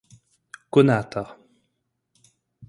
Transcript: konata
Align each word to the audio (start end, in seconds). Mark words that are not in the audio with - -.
konata 0.73 1.23